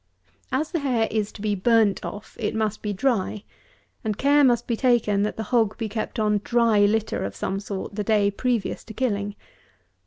[0.51, 3.43] As the hair is to be burnt off it must be dry,
[4.03, 7.59] and care must be taken, that the hog be kept on dry litter of some
[7.59, 9.35] sort the day previous to killing.